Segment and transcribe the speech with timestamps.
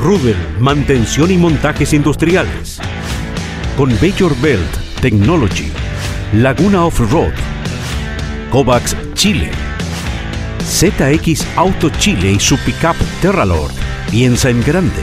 [0.00, 2.78] Rudel, mantención y montajes industriales.
[3.76, 5.70] Con Bayor Belt Technology.
[6.32, 7.34] Laguna Off-Road.
[8.50, 9.50] Kovacs Chile.
[10.64, 13.72] ZX Auto Chile y su pickup Terralord.
[14.10, 15.02] Piensa en grande.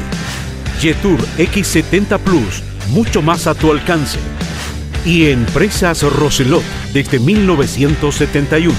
[0.80, 4.17] Jetour X70 Plus, mucho más a tu alcance.
[5.05, 8.73] Y Empresas Roselot desde 1971.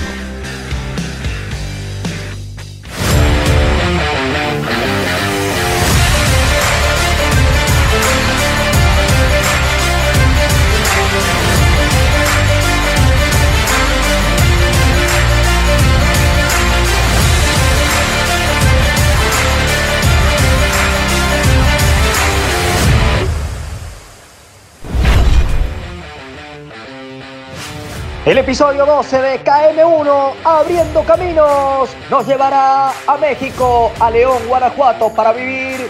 [28.29, 35.33] El episodio 12 de KM1, Abriendo Caminos, nos llevará a México, a León, Guanajuato, para
[35.33, 35.89] vivir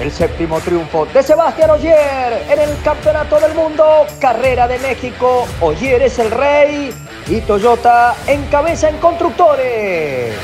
[0.00, 5.46] el séptimo triunfo de Sebastián Ogier en el Campeonato del Mundo, Carrera de México.
[5.60, 6.92] Ogier es el rey
[7.28, 10.34] y Toyota encabeza en constructores.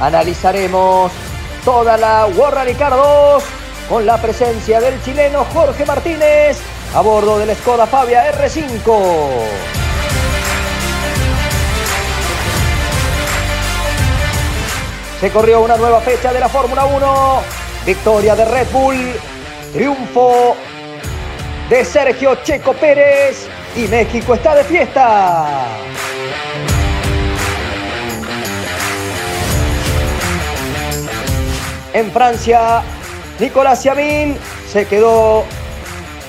[0.00, 1.12] Analizaremos
[1.64, 3.57] toda la World Rally Car 2
[3.88, 6.58] con la presencia del chileno Jorge Martínez
[6.94, 8.98] a bordo del Skoda Fabia R5.
[15.20, 17.42] Se corrió una nueva fecha de la Fórmula 1.
[17.84, 18.96] Victoria de Red Bull.
[19.72, 20.54] Triunfo
[21.68, 23.48] de Sergio Checo Pérez.
[23.74, 25.66] Y México está de fiesta.
[31.92, 32.82] En Francia,
[33.38, 34.36] Nicolás Yamin
[34.68, 35.44] se quedó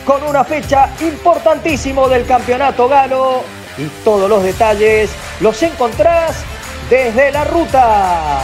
[0.06, 3.42] con una fecha importantísimo del campeonato galo
[3.80, 5.10] y todos los detalles
[5.40, 6.44] los encontrás
[6.88, 8.42] desde la ruta.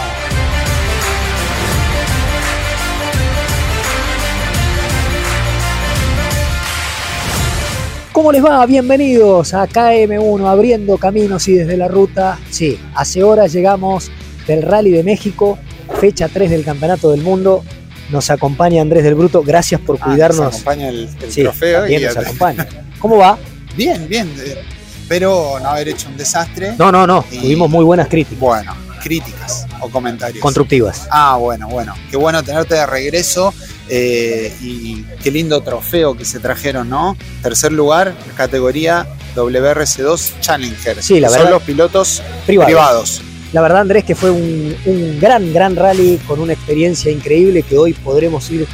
[8.12, 8.66] ¿Cómo les va?
[8.66, 12.40] Bienvenidos a KM1 abriendo caminos y desde la ruta.
[12.50, 14.10] Sí, hace horas llegamos
[14.48, 15.60] del Rally de México,
[16.00, 17.64] fecha 3 del Campeonato del Mundo.
[18.10, 20.40] Nos acompaña Andrés del Bruto, gracias por Ah, cuidarnos.
[20.40, 21.80] nos acompaña el, el Sí, trofeo.
[21.82, 22.68] también y- nos acompaña.
[23.00, 23.38] ¿Cómo va?
[23.76, 24.32] Bien, bien.
[24.40, 24.58] eh,
[25.02, 26.74] Espero no haber hecho un desastre.
[26.80, 28.74] No, no, no, Y- tuvimos muy buenas críticas, Bueno,
[29.04, 30.42] críticas o comentarios.
[30.42, 31.08] constructivas.
[31.12, 31.94] Ah, bueno, bueno.
[32.10, 33.54] Qué bueno tenerte de regreso.
[33.88, 37.16] eh, y qué lindo trofeo que se trajeron, ¿no?
[37.44, 39.06] Tercer lugar, categoría
[39.36, 41.04] WRC2 Challenger.
[41.04, 41.52] Sí, la Son verdad.
[41.52, 42.66] los pilotos Privados.
[42.68, 43.22] privados.
[43.56, 47.94] La verdad, Andrés, que fue un, gran, gran rally con una experiencia increíble que hoy
[47.94, 48.68] podremos ir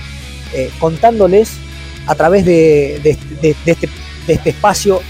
[0.55, 1.51] eh, contándoles
[2.07, 3.55] a través este, de
[4.27, 5.01] este espacio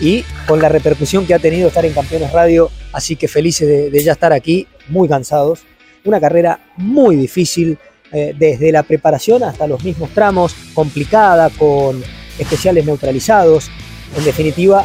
[0.00, 2.72] y con la repercusión que ha tenido estar en Campeones Radio.
[2.92, 5.60] Así que felices de, ya estar aquí, muy cansados.
[6.02, 7.78] Una carrera muy difícil,
[8.10, 12.02] eh, desde la preparación hasta los mismos tramos, complicada, con
[12.36, 13.70] especiales neutralizados.
[14.18, 14.84] En definitiva,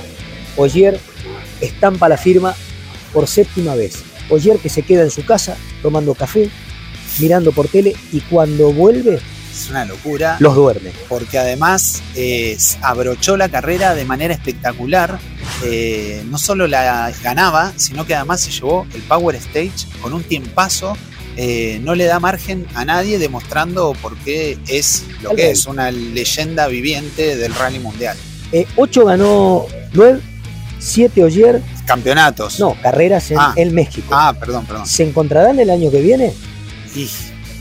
[0.55, 0.99] Ogier
[1.61, 2.53] estampa la firma
[3.11, 4.03] por séptima vez.
[4.29, 6.49] Ogier que se queda en su casa tomando café,
[7.19, 9.19] mirando por tele y cuando vuelve
[9.51, 10.37] Es una locura.
[10.39, 10.91] los duerme.
[11.07, 15.19] porque además eh, abrochó la carrera de manera espectacular.
[15.63, 20.23] Eh, no solo la ganaba, sino que además se llevó el Power Stage con un
[20.23, 20.95] tiempazo.
[21.35, 25.51] Eh, no le da margen a nadie demostrando por qué es lo El que rey.
[25.53, 28.17] es, una leyenda viviente del rally mundial.
[28.75, 30.21] 8 ganó Loeb,
[30.79, 32.59] 7 Ogier, Campeonatos.
[32.59, 33.53] no, carreras en, Ah.
[33.55, 34.07] en México.
[34.11, 34.85] Ah, perdón, perdón.
[34.87, 36.33] ¿Se encontrarán el año que viene?
[36.95, 37.07] Y,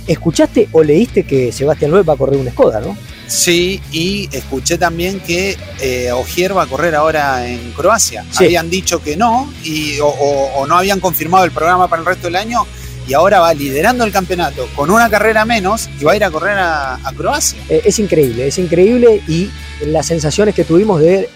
[0.07, 2.97] ¿Escuchaste o leíste que Sebastián Loeb va a correr una Skoda, no?
[3.27, 8.25] sí, y escuché también que eh, Ogier va a correr ahora en Croacia.
[8.31, 8.45] Sí.
[8.47, 12.07] Habían dicho que no, y, o, o- o no habían confirmado el programa para el
[12.07, 12.67] resto del año,
[13.07, 16.31] y ahora va liderando el campeonato con una carrera menos y va a ir a
[16.31, 17.59] correr a, a Croacia.
[17.69, 19.51] Eh, es increíble, es increíble y
[19.87, 21.29] las sensaciones que tuvimos de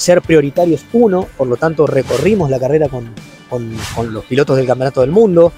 [0.00, 3.12] ser prioritarios uno, por lo tanto recorrimos la carrera con,
[3.50, 5.52] con- con los pilotos del Campeonato del Mundo.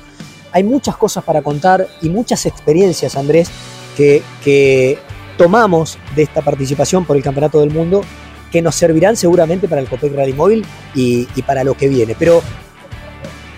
[0.50, 3.48] Hay muchas cosas para contar y muchas experiencias, Andrés,
[3.96, 4.98] que, que
[5.38, 8.02] tomamos de esta participación por el Campeonato del Mundo
[8.50, 12.14] que nos servirán seguramente para el Copec Rally Móvil y, y para lo que viene.
[12.18, 12.42] Pero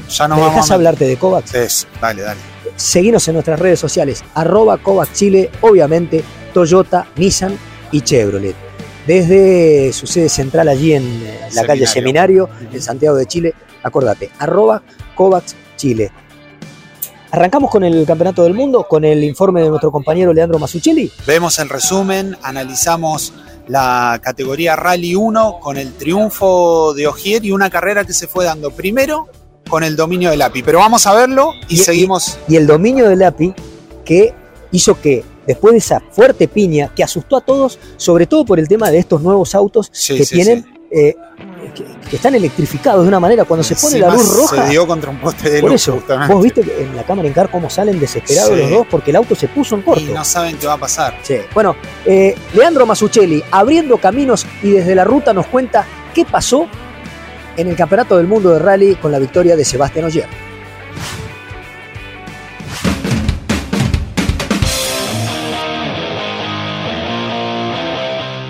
[0.08, 1.54] Ya no ¿me vamos dejas a hablarte de Kovacs?
[1.54, 2.40] Eso, dale, dale.
[2.76, 6.22] seguinos en nuestras redes sociales, arroba Kovac Chile, obviamente
[6.52, 7.58] Toyota, Nissan
[7.90, 8.54] y Chevrolet.
[9.06, 11.22] Desde su sede central allí en
[11.52, 14.82] la calle Seminario, en Santiago de Chile, acordate, arroba
[15.14, 16.10] Kovacs Chile.
[17.30, 21.10] Arrancamos con el Campeonato del Mundo, con el informe de nuestro compañero Leandro Masuccelli.
[21.26, 23.32] Vemos el resumen, analizamos
[23.66, 28.44] la categoría Rally 1 con el triunfo de Ogier y una carrera que se fue
[28.44, 29.28] dando primero
[29.68, 30.62] con el dominio del API.
[30.62, 32.38] Pero vamos a verlo y, seguimos.
[32.48, 33.54] Y, el dominio del API
[34.04, 34.34] que
[34.70, 38.68] hizo que después de esa fuerte piña que asustó a todos, sobre todo por el
[38.68, 40.64] tema de estos nuevos autos que tienen
[40.96, 41.16] eh,
[42.08, 43.44] que, están electrificados de una manera.
[43.44, 44.64] Cuando se pone la luz roja.
[44.64, 45.62] Se dio contra un poste de luz.
[45.62, 49.10] Por eso, vos viste en la cámara en car cómo salen desesperados los dos porque
[49.10, 50.00] el auto se puso en corto.
[50.00, 51.18] Y no saben qué va a pasar.
[51.22, 51.38] Sí.
[51.52, 51.74] Bueno,
[52.04, 56.68] eh, Leandro Masuccelli abriendo caminos y desde la ruta nos cuenta qué pasó
[57.56, 60.28] en el Campeonato del Mundo de Rally con la victoria de Sebastián Ogier.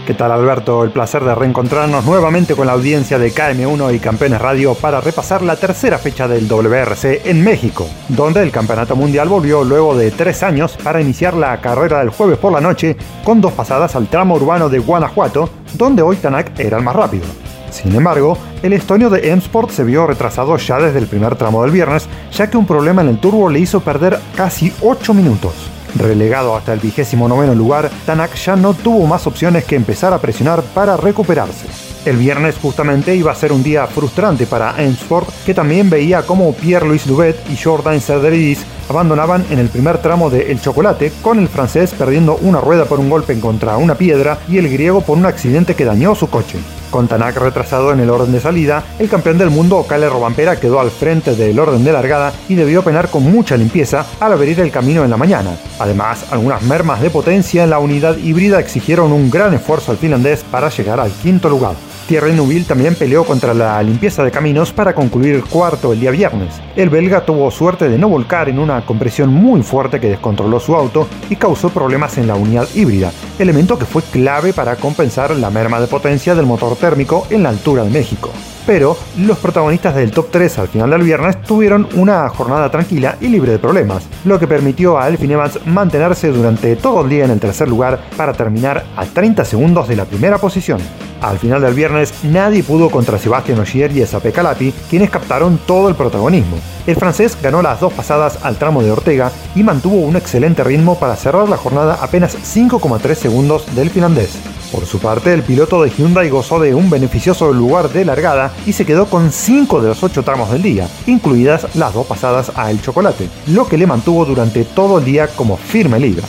[0.07, 0.85] ¿Qué tal Alberto?
[0.85, 5.41] El placer de reencontrarnos nuevamente con la audiencia de KM1 y Campeones Radio para repasar
[5.41, 10.43] la tercera fecha del WRC en México, donde el Campeonato Mundial volvió luego de tres
[10.43, 14.35] años para iniciar la carrera del jueves por la noche con dos pasadas al tramo
[14.35, 17.25] urbano de Guanajuato, donde hoy Tanak era el más rápido.
[17.71, 21.71] Sin embargo, el estonio de M-Sport se vio retrasado ya desde el primer tramo del
[21.71, 25.74] viernes, ya que un problema en el turbo le hizo perder casi 8 minutos.
[25.97, 30.19] Relegado hasta el vigésimo noveno lugar, Tanak ya no tuvo más opciones que empezar a
[30.19, 31.67] presionar para recuperarse.
[32.05, 36.53] El viernes justamente iba a ser un día frustrante para M-Sport, que también veía como
[36.53, 41.49] Pierre-Louis Louvet y Jordan Cerderidis abandonaban en el primer tramo de El Chocolate, con el
[41.49, 45.27] francés perdiendo una rueda por un golpe contra una piedra y el griego por un
[45.27, 46.59] accidente que dañó su coche.
[46.95, 50.79] Con Tanak retrasado en el orden de salida, el campeón del mundo, Kale Robampera, quedó
[50.79, 54.71] al frente del orden de largada y debió penar con mucha limpieza al abrir el
[54.71, 55.57] camino en la mañana.
[55.81, 60.45] Además, algunas mermas de potencia en la unidad híbrida exigieron un gran esfuerzo al finlandés
[60.45, 61.75] para llegar al quinto lugar.
[62.07, 66.61] Thierry Neuville también peleó contra la limpieza de caminos para concluir cuarto el día viernes.
[66.77, 70.75] El belga tuvo suerte de no volcar en una compresión muy fuerte que descontroló su
[70.75, 75.49] auto y causó problemas en la unidad híbrida, elemento que fue clave para compensar la
[75.49, 78.31] merma de potencia del motor térmico en la altura de México.
[78.67, 83.29] Pero los protagonistas del top 3 al final del viernes tuvieron una jornada tranquila y
[83.29, 87.31] libre de problemas, lo que permitió a Elfin Evans mantenerse durante todo el día en
[87.31, 90.81] el tercer lugar para terminar a 30 segundos de la primera posición.
[91.25, 95.89] Al final del viernes nadie pudo contra Sebastián Ogier y Esape Calapi, quienes captaron todo
[95.89, 96.59] el protagonismo.
[96.87, 100.99] El francés ganó las dos pasadas al tramo de Ortega y mantuvo un excelente ritmo
[100.99, 104.37] para cerrar la jornada apenas 5,3 segundos del finlandés.
[104.71, 108.75] Por su parte, el piloto de Hyundai gozó de un beneficioso lugar de largada y
[108.75, 112.71] se quedó con 5 de los 8 tramos del día, incluidas las dos pasadas a
[112.71, 116.27] El Chocolate, lo que le mantuvo durante todo el día como firme libra.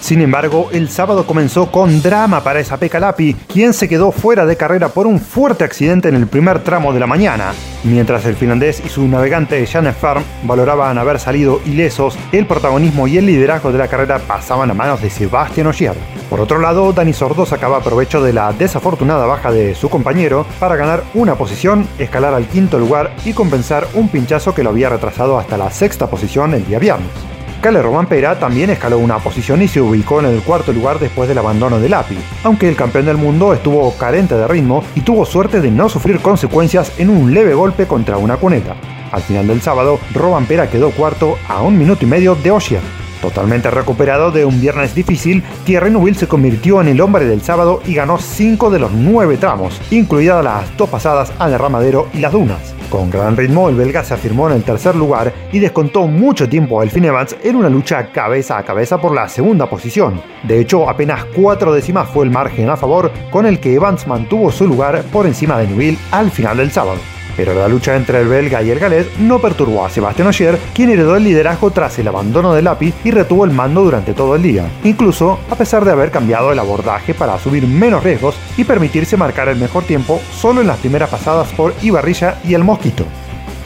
[0.00, 4.56] Sin embargo, el sábado comenzó con drama para esa Lapi, quien se quedó fuera de
[4.56, 7.52] carrera por un fuerte accidente en el primer tramo de la mañana.
[7.84, 13.18] Mientras el finlandés y su navegante Janne Farm valoraban haber salido ilesos, el protagonismo y
[13.18, 15.94] el liderazgo de la carrera pasaban a manos de Sebastián Ogier.
[16.30, 20.76] Por otro lado, Dani Sordo sacaba provecho de la desafortunada baja de su compañero para
[20.76, 25.38] ganar una posición, escalar al quinto lugar y compensar un pinchazo que lo había retrasado
[25.38, 27.29] hasta la sexta posición el día viernes.
[27.60, 31.36] Cale Pera también escaló una posición y se ubicó en el cuarto lugar después del
[31.36, 35.60] abandono del API, aunque el campeón del mundo estuvo carente de ritmo y tuvo suerte
[35.60, 38.76] de no sufrir consecuencias en un leve golpe contra una cuneta.
[39.12, 40.00] Al final del sábado,
[40.48, 42.99] Pera quedó cuarto a un minuto y medio de Ogier.
[43.20, 47.82] Totalmente recuperado de un viernes difícil, Thierry Neuville se convirtió en el hombre del sábado
[47.86, 52.32] y ganó 5 de los 9 tramos, incluidas las dos pasadas al derramadero y las
[52.32, 52.74] dunas.
[52.88, 56.80] Con gran ritmo, el belga se afirmó en el tercer lugar y descontó mucho tiempo
[56.80, 60.20] a Elfin Evans en una lucha cabeza a cabeza por la segunda posición.
[60.42, 64.50] De hecho, apenas cuatro décimas fue el margen a favor con el que Evans mantuvo
[64.50, 66.98] su lugar por encima de Neuville al final del sábado.
[67.36, 70.90] Pero la lucha entre el belga y el galés no perturbó a Sebastián Ogier, quien
[70.90, 74.42] heredó el liderazgo tras el abandono del API y retuvo el mando durante todo el
[74.42, 79.16] día, incluso a pesar de haber cambiado el abordaje para subir menos riesgos y permitirse
[79.16, 83.04] marcar el mejor tiempo solo en las primeras pasadas por Ibarrilla y el Mosquito.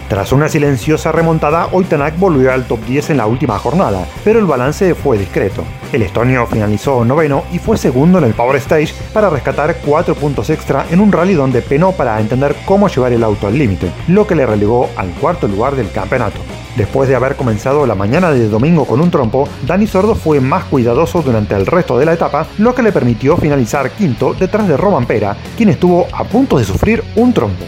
[0.08, 4.44] Tras una silenciosa remontada, Oitanak volvió al top 10 en la última jornada, pero el
[4.44, 5.64] balance fue discreto.
[5.92, 10.50] El estonio finalizó noveno y fue segundo en el Power Stage para rescatar 4 puntos
[10.50, 14.26] extra en un rally donde penó para entender cómo llevar el auto al límite, lo
[14.26, 16.38] que le relegó al cuarto lugar del campeonato.
[16.76, 20.64] Después de haber comenzado la mañana de domingo con un trompo, Dani Sordo fue más
[20.64, 24.76] cuidadoso durante el resto de la etapa, lo que le permitió finalizar quinto detrás de
[24.76, 27.64] Roman Pera, quien estuvo a punto de sufrir un trompo.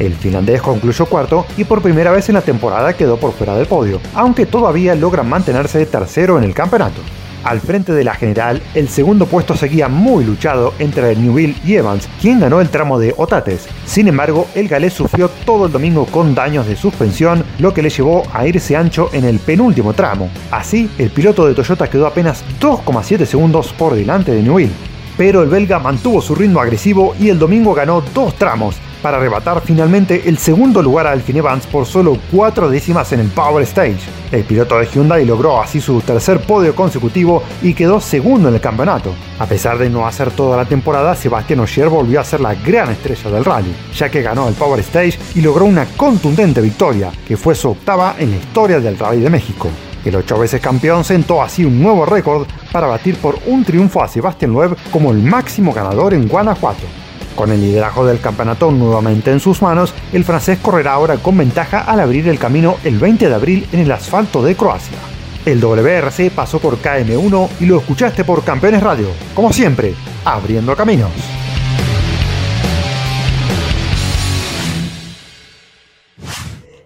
[0.00, 3.66] El finlandés concluyó cuarto y por primera vez en la temporada quedó por fuera del
[3.66, 7.02] podio, aunque todavía logran mantenerse tercero en el campeonato.
[7.44, 12.08] Al frente de la general, el segundo puesto seguía muy luchado entre Newville y Evans,
[12.20, 13.66] quien ganó el tramo de Otates.
[13.86, 17.90] Sin embargo, el galés sufrió todo el domingo con daños de suspensión, lo que le
[17.90, 20.30] llevó a irse ancho en el penúltimo tramo.
[20.50, 24.72] Así, el piloto de Toyota quedó apenas 2,7 segundos por delante de Newville.
[25.16, 29.62] Pero el belga mantuvo su ritmo agresivo y el domingo ganó dos tramos, para arrebatar
[29.64, 33.98] finalmente el segundo lugar a Alfine Evans por solo cuatro décimas en el Power Stage.
[34.32, 38.60] El piloto de Hyundai logró así su tercer podio consecutivo y quedó segundo en el
[38.60, 39.12] campeonato.
[39.38, 42.90] A pesar de no hacer toda la temporada, Sebastián Ogier volvió a ser la gran
[42.90, 47.36] estrella del rally, ya que ganó el Power Stage y logró una contundente victoria, que
[47.36, 49.68] fue su octava en la historia del Rally de México.
[50.04, 54.08] El ocho veces campeón sentó así un nuevo récord para batir por un triunfo a
[54.08, 56.99] Sebastián Loeb como el máximo ganador en Guanajuato.
[57.34, 61.80] Con el liderazgo del campeonato nuevamente en sus manos, el francés correrá ahora con ventaja
[61.80, 64.98] al abrir el camino el 20 de abril en el asfalto de Croacia.
[65.46, 69.94] El WRC pasó por KM1 y lo escuchaste por Campeones Radio, como siempre,
[70.24, 71.10] abriendo caminos.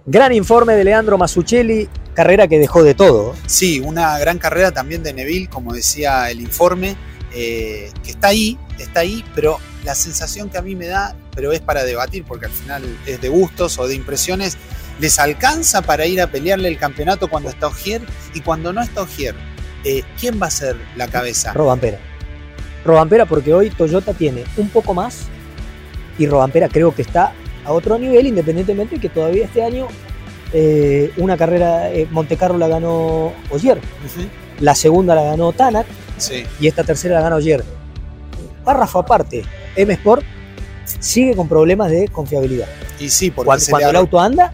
[0.06, 3.34] Gran informe de Leandro Masuccelli, carrera que dejó de todo.
[3.46, 6.94] Sí, una gran carrera también de Neville, como decía el informe,
[7.34, 11.52] eh, que está ahí, está ahí, pero la sensación que a mí me da, pero
[11.52, 14.56] es para debatir, porque al final es de gustos o de impresiones,
[14.98, 18.02] ¿les alcanza para ir a pelearle el campeonato cuando está Ogier?
[18.32, 19.34] Y cuando no está Ogier,
[19.84, 21.52] eh, ¿quién va a ser la cabeza?
[21.52, 21.98] Robampera.
[22.84, 25.22] Robampera porque hoy Toyota tiene un poco más
[26.18, 27.32] y Robampera creo que está
[27.64, 29.88] a otro nivel, independientemente que todavía este año
[30.52, 33.80] eh, una carrera, eh, Monte Carlo la ganó Ogier,
[34.60, 35.86] la segunda la ganó Tanak
[36.16, 36.44] Sí.
[36.60, 37.64] y esta tercera la ganó Ogier.
[38.64, 39.44] Párrafo aparte,
[39.76, 40.24] M Sport
[41.00, 42.68] sigue con problemas de confiabilidad.
[42.98, 44.52] Y sí, porque Cuando, el auto anda,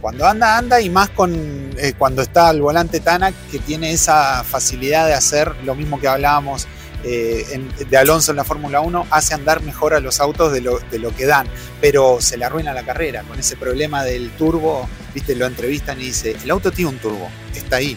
[0.00, 1.34] Cuando anda, anda y más con
[1.76, 6.08] eh, cuando está al volante Tanak, que tiene esa facilidad de hacer lo mismo que
[6.08, 6.66] hablábamos
[7.04, 10.60] eh, en- de Alonso en la Fórmula 1, hace andar mejor a los autos de
[10.62, 11.46] lo, de lo que dan,
[11.80, 14.86] pero se le arruina la carrera con ese problema del turbo.
[15.14, 17.96] Viste, lo entrevistan y dice: el auto tiene un turbo, está ahí,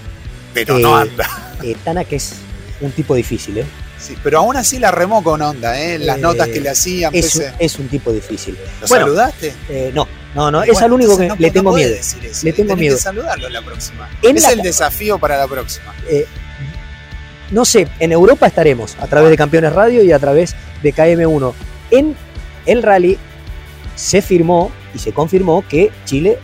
[0.53, 1.27] pero no Eh, anda.
[1.63, 2.33] eh, Tanak es
[2.81, 3.65] un tipo difícil, ¿eh?
[4.05, 5.98] Sí, pero aún así la remó con onda, ¿eh?
[5.98, 7.15] las Eh, notas que le hacían.
[7.15, 8.57] Es, un- pese- es un tipo difícil.
[8.81, 9.53] ¿Lo bueno, saludaste?
[9.69, 10.05] Eh, no,
[10.36, 11.91] no, no, es al único que no le tengo no miedo.
[11.91, 12.95] decir eso, Le tengo miedo.
[12.98, 14.10] que saludarlo la próxima.
[14.22, 15.93] En es la el desafío para la próxima.
[16.10, 16.25] Eh,
[17.51, 21.53] no sé, en Europa estaremos a través de Campeones Radio y a través de KM1.
[21.91, 22.15] En
[22.65, 23.17] el rally
[23.95, 26.39] se firmó y se confirmó que Chile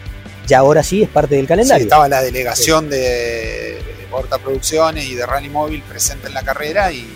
[0.47, 1.83] ya ahora sí es parte del Sí, calendario.
[1.83, 7.07] estaba la delegación de Horta Producciones y de Rally Móvil presente en la carrera y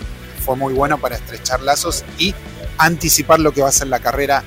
[0.43, 2.35] fue muy bueno para estrechar lazos y
[2.77, 4.43] anticipar lo que va a ser la carrera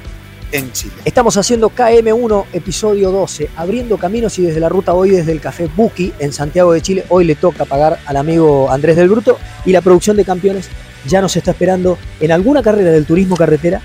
[0.53, 0.95] en Chile.
[1.05, 5.69] Estamos haciendo KM1 episodio 12, abriendo caminos y desde la ruta hoy desde el Café
[5.75, 7.05] Buki en Santiago de Chile.
[7.09, 10.69] Hoy le toca pagar al amigo Andrés del Bruto y la producción de campeones
[11.07, 13.81] ya nos está esperando en alguna carrera del turismo carretera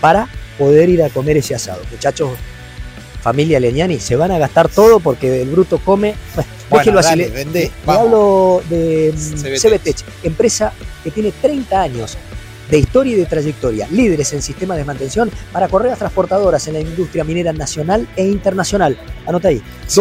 [0.00, 0.28] para
[0.58, 1.82] poder ir a comer ese asado.
[1.90, 2.30] Muchachos,
[3.22, 6.14] familia Leñani, se van a gastar todo porque el Bruto come.
[6.68, 7.16] Bueno, déjelo así.
[7.16, 9.96] le- hablo de mm, CBTech.
[10.24, 10.72] Empresa
[11.04, 12.16] que tiene 30 años
[12.70, 16.80] de historia y de trayectoria, líderes en sistemas de mantención para correas transportadoras en la
[16.80, 18.96] industria minera nacional e internacional.
[19.26, 20.00] Anota ahí, Sí.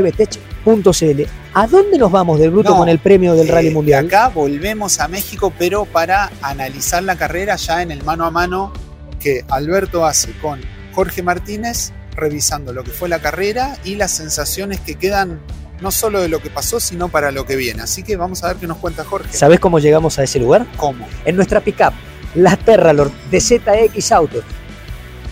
[0.00, 1.22] www.cbtech.cl.
[1.54, 4.06] ¿A dónde nos vamos del bruto No, con el premio del Eh, Rally Mundial?
[4.06, 8.72] Acá volvemos a México, pero para analizar la carrera ya en el mano a mano
[9.20, 10.60] que Alberto hace con
[10.92, 15.40] Jorge Martínez, revisando lo que fue la carrera y las sensaciones que quedan
[15.80, 17.82] no solo de lo que pasó, sino para lo que viene.
[17.82, 19.36] Así que vamos a ver qué nos cuenta Jorge.
[19.36, 20.66] ¿Sabés cómo llegamos a ese lugar?
[20.76, 21.06] ¿Cómo?
[21.24, 21.92] En nuestra pickup,
[22.34, 24.42] la Terralord de ZX Auto.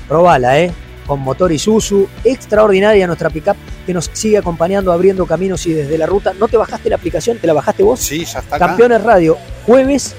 [0.08, 0.72] Probala, ¿eh?
[1.06, 6.06] Con motor Isuzu, extraordinaria nuestra pickup que nos sigue acompañando, abriendo caminos y desde la
[6.06, 6.32] ruta.
[6.38, 7.38] ¿No te bajaste la aplicación?
[7.38, 8.00] ¿Te la bajaste vos?
[8.00, 10.14] Sí, ya está acá Campeones Radio, jueves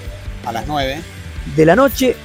[0.45, 1.01] a las 9.
[1.55, 2.15] de la noche,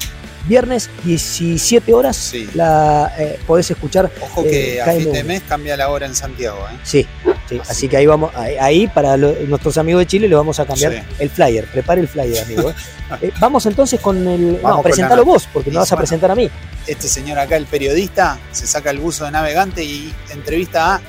[0.46, 2.16] viernes 17 horas.
[2.16, 2.48] Sí.
[2.54, 4.10] La eh, podés escuchar.
[4.20, 6.58] Ojo Eh, que a cae fin de mes cambia la hora en Santiago.
[6.72, 6.76] ¿eh?
[6.82, 7.06] Sí,
[7.48, 7.58] sí.
[7.60, 10.58] Así Así que ahí vamos, ahí, ahí para lo- nuestros amigos de Chile le vamos
[10.60, 10.98] a cambiar Sí.
[11.18, 11.66] el flyer.
[11.66, 12.70] Prepare el flyer, amigo.
[12.70, 12.74] ¿eh?
[13.22, 14.58] Eh, vamos entonces con el.
[14.60, 16.50] Vamos no, presentalo la- vos, porque me vas a presentar a mí.
[16.88, 21.00] Este señor acá, el periodista, se saca el buzo de navegante y entrevista a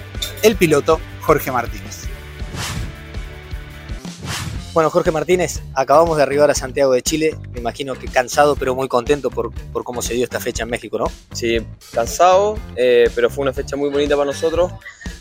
[0.43, 1.96] el piloto Jorge Martínez.
[4.77, 7.35] Bueno, Jorge Martínez, acabamos de arribar a Santiago de Chile.
[7.51, 10.69] Me imagino que cansado, pero muy contento por, por cómo se dio esta fecha en
[10.69, 11.05] México, ¿no?
[11.33, 11.57] Sí,
[11.95, 14.71] cansado, eh, pero fue una fecha muy bonita para nosotros.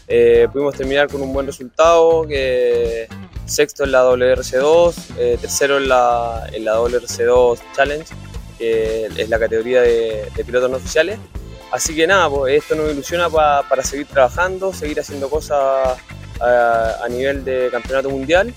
[0.08, 2.26] Eh, pudimos terminar con un buen resultado,
[3.46, 8.14] sexto en la WRC2, eh, tercero en la, en la WRC2 Challenge,
[8.58, 11.18] que es la categoría de, de pilotos no oficiales.
[11.72, 15.96] Así que nada, pues esto nos ilusiona pa- para seguir trabajando, seguir haciendo cosas
[16.42, 18.52] a, a nivel de campeonato mundial.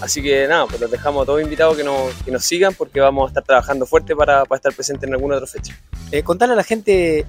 [0.00, 3.00] Así que nada, pues los dejamos a todos invitados que nos, que nos sigan porque
[3.00, 5.78] vamos a estar trabajando fuerte para, para estar presentes en alguna otra fecha.
[6.10, 7.26] Eh, contarle a la gente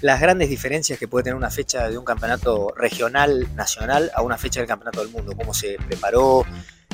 [0.00, 4.38] las grandes diferencias que puede tener una fecha de un campeonato regional, nacional, a una
[4.38, 5.34] fecha del campeonato del mundo.
[5.36, 6.44] Cómo se preparó,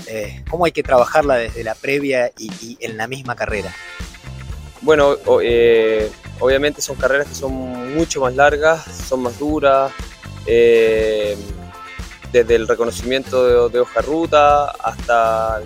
[0.06, 3.72] eh, cómo hay que trabajarla desde la previa y, y en la misma carrera.
[4.82, 7.52] Bueno, eh, obviamente son carreras que son
[7.94, 9.92] mucho más largas, son más duras,
[10.46, 11.37] eh,
[12.32, 15.60] desde el reconocimiento de, de hoja ruta hasta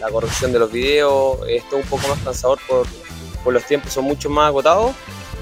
[0.00, 2.86] la corrección de los videos, es un poco más cansador por,
[3.42, 4.94] por los tiempos, son mucho más agotados,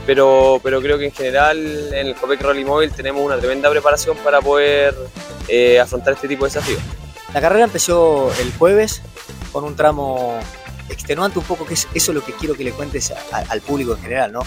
[0.07, 1.59] pero, pero creo que en general
[1.93, 4.95] en el Copec Rally Móvil tenemos una tremenda preparación para poder
[5.49, 6.81] eh, afrontar este tipo de desafíos.
[7.33, 9.03] La carrera empezó el jueves
[9.53, 10.39] con un tramo
[10.89, 14.03] extenuante un poco, que es eso lo que quiero que le cuentes al público en
[14.03, 14.43] general, ¿no?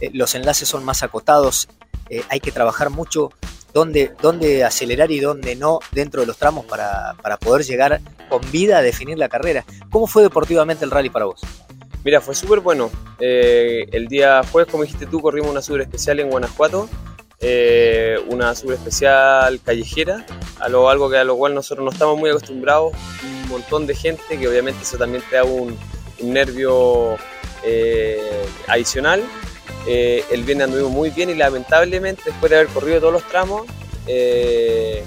[0.00, 1.68] Eh, los enlaces son más acotados,
[2.10, 3.30] eh, hay que trabajar mucho
[3.74, 8.00] dónde, dónde acelerar y dónde no dentro de los tramos para, para poder llegar
[8.30, 9.64] con vida a definir la carrera.
[9.90, 11.42] ¿Cómo fue deportivamente el rally para vos?
[12.04, 12.90] Mira, fue súper bueno.
[13.18, 16.88] Eh, el día jueves, como dijiste tú, corrimos una super especial en Guanajuato,
[17.40, 20.24] eh, una super especial callejera,
[20.60, 22.92] a lo, algo que a lo cual nosotros no estamos muy acostumbrados,
[23.24, 25.76] un montón de gente, que obviamente eso también te da un,
[26.20, 27.16] un nervio
[27.64, 29.24] eh, adicional.
[29.86, 33.62] Eh, el viernes anduvimos muy bien y lamentablemente después de haber corrido todos los tramos,
[34.06, 35.02] eh,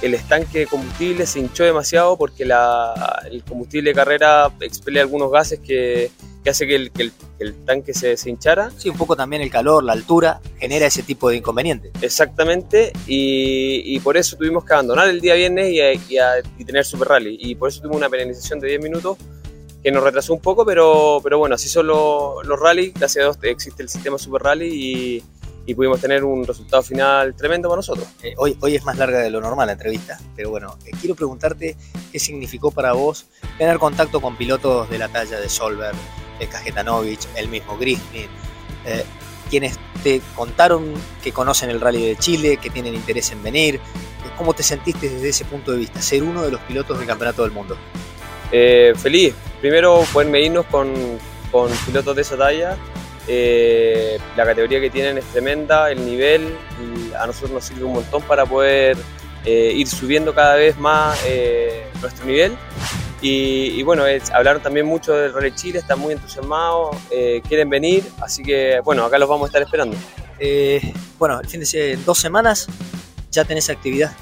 [0.00, 5.30] el estanque de combustible se hinchó demasiado porque la- el combustible de carrera expele algunos
[5.30, 6.10] gases que,
[6.42, 8.70] que hace que el, que el- que el tanque se, se hinchara.
[8.76, 11.92] Sí, un poco también el calor, la altura, genera ese tipo de inconveniente.
[12.00, 16.42] Exactamente, y, y por eso tuvimos que abandonar el día viernes y, a- y a-
[16.58, 17.36] y tener Super Rally.
[17.40, 19.18] Y por eso tuvimos una penalización de 10 minutos
[19.82, 22.94] que nos retrasó un poco, pero, pero bueno, así son los, los rallies.
[22.94, 25.24] Gracias a Dios existe el sistema Super Rally y,
[25.66, 28.06] y pudimos tener un resultado final tremendo para nosotros.
[28.22, 31.14] Eh, hoy, hoy es más larga de lo normal la entrevista, pero bueno, eh, quiero
[31.14, 31.76] preguntarte
[32.12, 33.26] qué significó para vos
[33.58, 35.96] tener contacto con pilotos de la talla de Solberg,
[36.38, 38.28] de Kajetanovic, el mismo Grismin,
[38.86, 39.04] eh,
[39.50, 43.80] quienes te contaron que conocen el Rally de Chile, que tienen interés en venir.
[44.38, 47.42] ¿Cómo te sentiste desde ese punto de vista, ser uno de los pilotos del Campeonato
[47.42, 47.76] del Mundo?
[48.50, 50.92] Eh, feliz, primero poder medirnos con,
[51.50, 52.76] con pilotos de esa talla.
[53.28, 57.94] Eh, la categoría que tienen es tremenda, el nivel, y a nosotros nos sirve un
[57.94, 58.98] montón para poder
[59.44, 62.54] eh, ir subiendo cada vez más eh, nuestro nivel.
[63.22, 66.96] Y, y bueno, es- hablaron también mucho del Rally Chile, están muy entusiasmados,
[67.46, 69.96] quieren venir, así que bueno, acá los vamos a estar esperando.
[71.20, 72.66] Bueno, el fin de dos semanas
[73.30, 74.12] ya tenés actividad.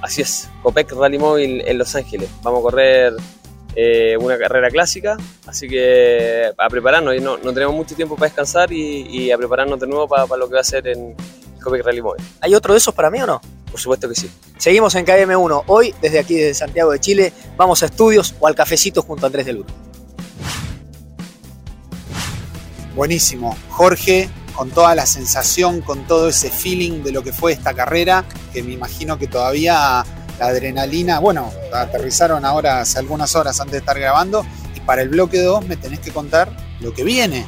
[0.00, 2.30] Así es, Copec Rally Móvil en Los Ángeles.
[2.42, 3.14] Vamos a correr
[3.78, 7.14] eh, una carrera clásica, así que a prepararnos.
[7.14, 10.26] y No, no tenemos mucho tiempo para descansar y, y a prepararnos de nuevo para,
[10.26, 11.14] para lo que va a ser en
[11.56, 12.24] el Copec Rally Móvil.
[12.40, 13.40] ¿Hay otro de esos para mí o no?
[13.70, 14.30] Por supuesto que sí.
[14.56, 15.64] Seguimos en KM1.
[15.66, 19.28] Hoy, desde aquí, desde Santiago de Chile, vamos a estudios o al cafecito junto a
[19.28, 19.66] Andrés del Ur.
[22.94, 23.58] Buenísimo.
[23.68, 28.24] Jorge, con toda la sensación, con todo ese feeling de lo que fue esta carrera,
[28.54, 30.02] que me imagino que todavía
[30.38, 34.44] la adrenalina, bueno, aterrizaron ahora hace algunas horas antes de estar grabando,
[34.74, 37.46] y para el bloque 2 me tenés que contar lo que viene,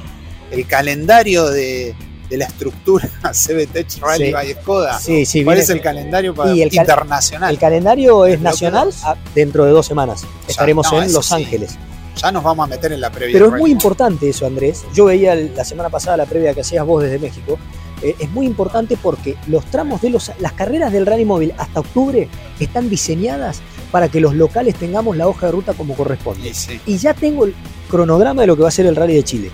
[0.51, 1.95] el calendario de,
[2.31, 4.33] de la estructura CBT Rally Sí.
[4.33, 4.99] by Skoda.
[5.01, 7.51] Sí, sí, ¿Cuál viene- es el calendario para Y el cal- internacional?
[7.51, 8.91] El calendario es nacional
[9.35, 10.23] dentro de dos semanas.
[10.47, 11.31] Estaremos no, en Los.
[11.33, 11.77] Ángeles.
[12.17, 13.33] Ya nos vamos a meter en la previa.
[13.35, 14.83] Pero es muy importante eso, Andrés.
[14.93, 17.59] Yo veía el- la semana pasada la previa que hacías vos desde México.
[18.03, 21.81] Eh, es muy importante porque los tramos de los, las carreras del rally móvil hasta
[21.81, 22.29] octubre
[22.61, 26.53] están diseñadas para que los locales tengamos la hoja de ruta como corresponde.
[26.55, 26.81] Sí, sí.
[26.87, 27.55] Y ya tengo el
[27.91, 29.51] cronograma de lo que va a ser el rally de Chile.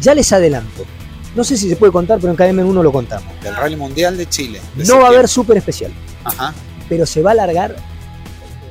[0.00, 0.84] Ya les adelanto.
[1.34, 3.28] No sé si se puede contar, pero en KM1 lo contamos.
[3.42, 4.60] Del Rally Mundial de Chile.
[4.76, 6.54] de No va a haber súper especial, Ajá.
[6.88, 7.74] pero se va a alargar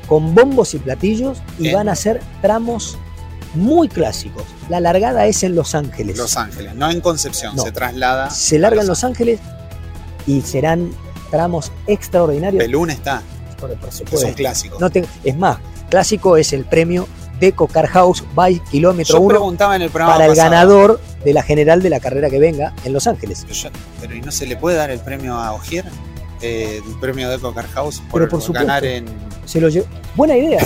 [0.07, 2.97] con bombos y platillos y van a ser tramos
[3.53, 4.43] muy clásicos.
[4.69, 6.17] La largada es en Los Ángeles.
[6.17, 7.63] Los Ángeles, no en Concepción, No.
[7.63, 8.29] se traslada.
[8.29, 9.39] se larga en Los Ángeles
[10.25, 10.91] y serán
[11.31, 12.59] tramos extraordinarios.
[12.63, 13.21] Belún está,
[13.59, 14.35] Por, por que es un supuesto.
[14.35, 14.77] clásico.
[14.79, 15.57] No te- es más,
[15.89, 17.07] clásico es el premio
[17.39, 21.01] Deco Car House by kilómetro Yo 1 preguntaba en el programa para el pasado, ganador
[21.25, 23.39] de la general de la carrera que venga en Los Ángeles.
[23.47, 25.85] Pero, yo- pero ¿y no se le puede dar el premio a Ogier?
[26.41, 28.67] Eh, el premio de Eco Car House por, Pero por supuesto.
[28.67, 29.05] ganar en.
[29.45, 29.85] Se lo lle-
[30.15, 30.59] Buena idea.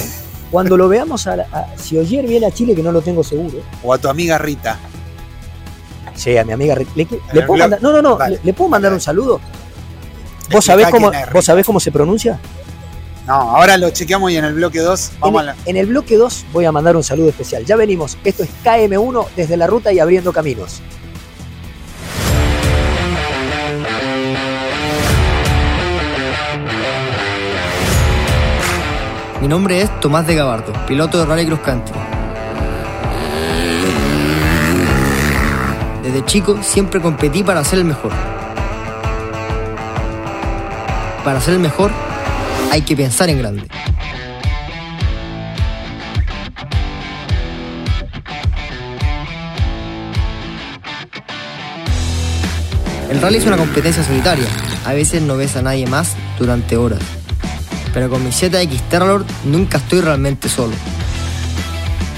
[0.51, 3.57] Cuando lo veamos, a, a- si Oyer viene a Chile, que no lo tengo seguro.
[3.83, 4.77] O a tu amiga Rita.
[6.15, 6.73] Sí, a mi amiga.
[6.75, 6.95] Rick-
[7.33, 8.27] ¿Le, puedo mandar, no, no, no.
[8.27, 9.39] ¿Le, le puedo mandar un saludo?
[10.51, 11.41] ¿Vos sabés, cómo, ¿Vos Rita.
[11.41, 12.39] sabés cómo se pronuncia?
[13.27, 15.59] No, ahora lo chequeamos y en el bloque 2 vamos en, a la.
[15.65, 17.65] en el bloque 2 voy a mandar un saludo especial.
[17.65, 18.17] Ya venimos.
[18.23, 20.81] Esto es KM1 desde la ruta y abriendo caminos.
[29.47, 31.95] Mi nombre es Tomás de Gabardo, piloto de Rally Cross Country.
[36.03, 38.11] Desde chico siempre competí para ser el mejor.
[41.23, 41.91] Para ser el mejor
[42.73, 43.63] hay que pensar en grande.
[53.09, 54.47] El rally es una competencia solitaria.
[54.85, 57.16] A veces no ves a nadie más durante horas.
[57.97, 60.75] Pero con mi ZX Terralord nunca estoy realmente solo.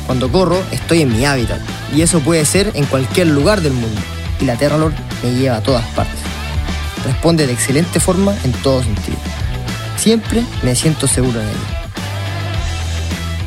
[0.06, 1.62] Cuando corro, estoy en mi hábitat.
[1.96, 4.02] Y eso puede ser en cualquier lugar del mundo.
[4.42, 4.92] Y la Terralord
[5.24, 6.20] me lleva a todas partes.
[7.06, 9.16] Responde de excelente forma en todo sentido.
[9.96, 11.90] Siempre me siento seguro en ella.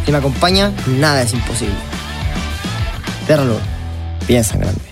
[0.06, 1.76] Si me acompaña, nada es imposible.
[3.26, 3.60] Terralord,
[4.26, 4.91] piensa en grande.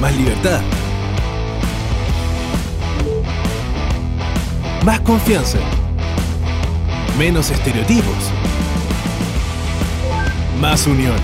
[0.00, 0.60] Más libertad.
[4.84, 5.58] Más confianza.
[7.18, 8.14] Menos estereotipos.
[10.60, 11.16] Más unión.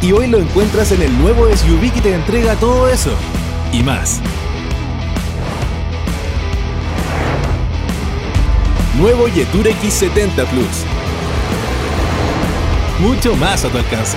[0.00, 3.10] Y hoy lo encuentras en el nuevo SUV que te entrega todo eso.
[3.70, 4.22] Y más.
[8.96, 10.84] Nuevo Yetur X70 Plus.
[13.00, 14.16] Mucho más a tu alcance.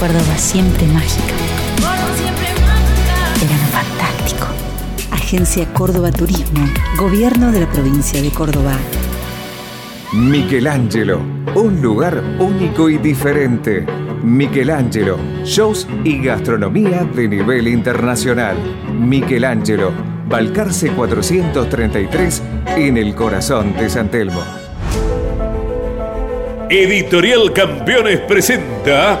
[0.00, 1.34] Córdoba siempre mágica.
[3.38, 4.46] Verano fantástico.
[5.10, 6.66] Agencia Córdoba Turismo.
[6.96, 8.72] Gobierno de la provincia de Córdoba.
[10.14, 11.20] Michelangelo,
[11.54, 13.84] un lugar único y diferente.
[14.22, 18.56] Michelangelo, shows y gastronomía de nivel internacional.
[18.98, 19.92] Michelangelo,
[20.26, 22.42] Balcarce 433
[22.78, 24.42] en el corazón de San Telmo.
[26.70, 29.20] Editorial Campeones presenta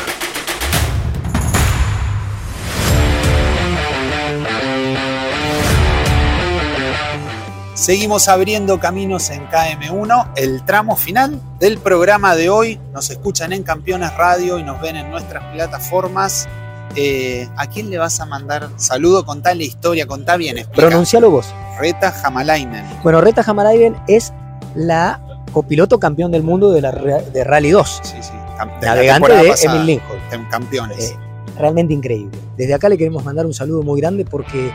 [7.81, 12.79] Seguimos abriendo caminos en KM1, el tramo final del programa de hoy.
[12.93, 16.47] Nos escuchan en Campeones Radio y nos ven en nuestras plataformas.
[16.95, 19.25] Eh, ¿A quién le vas a mandar saludo?
[19.25, 20.59] Contá la historia, contá bien.
[20.59, 20.89] explica.
[20.89, 21.55] Pronuncialo vos.
[21.79, 22.85] Reta Hamalainen.
[23.01, 24.31] Bueno, Reta Hamalainen es
[24.75, 25.19] la
[25.51, 27.99] copiloto campeón del mundo de, la, de Rally 2.
[28.03, 28.31] Sí, sí.
[28.79, 29.73] de Navegante de pasada.
[29.73, 30.47] Emil Lincoln.
[30.51, 31.09] Campeones.
[31.09, 31.17] Eh,
[31.57, 32.37] realmente increíble.
[32.57, 34.71] Desde acá le queremos mandar un saludo muy grande porque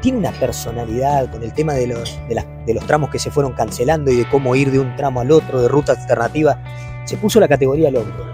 [0.00, 3.30] tiene una personalidad con el tema de los, de, las- de los tramos que se
[3.30, 6.58] fueron cancelando y de cómo ir de un tramo al otro, de ruta alternativa.
[7.04, 8.26] Se puso la categoría hombro.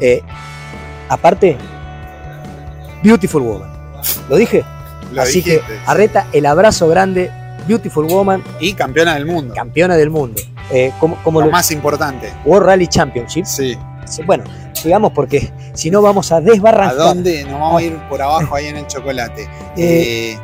[0.00, 0.22] Eh,
[1.08, 1.56] aparte,
[3.02, 3.70] Beautiful Woman.
[4.28, 4.64] ¿Lo dije?
[5.12, 7.30] Lo Así dijiste, que, Arreta, el abrazo grande,
[7.68, 8.42] Beautiful Woman.
[8.60, 9.54] Y campeona del mundo.
[9.54, 10.40] Campeona del mundo.
[10.72, 12.32] Eh, como, como Lo lo- más importante.
[12.44, 13.44] World Rally Championship.
[13.44, 13.76] Sí.
[14.24, 14.44] Bueno,
[14.84, 16.96] digamos porque si no vamos a ¿A desbarrancar.
[16.96, 17.42] dónde?
[17.44, 19.48] Nos vamos a ir por abajo ahí en el chocolate.
[19.76, 20.38] Eh, Eh,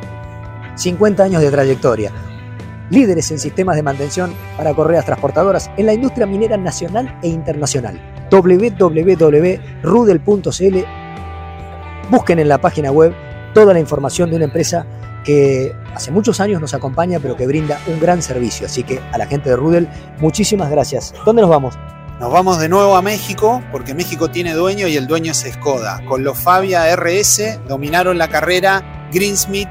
[0.75, 2.11] 50 años de trayectoria.
[2.89, 7.99] Líderes en sistemas de mantención para correas transportadoras en la industria minera nacional e internacional.
[8.29, 9.57] www.rudel.cl
[12.09, 13.13] Busquen en la página web
[13.53, 14.85] toda la información de una empresa
[15.23, 18.65] que hace muchos años nos acompaña, pero que brinda un gran servicio.
[18.65, 19.87] Así que a la gente de Rudel,
[20.19, 21.13] muchísimas gracias.
[21.25, 21.75] ¿Dónde nos vamos?
[22.19, 26.01] Nos vamos de nuevo a México porque México tiene dueño y el dueño es Skoda.
[26.05, 29.69] Con los Fabia RS dominaron la carrera Greensmith,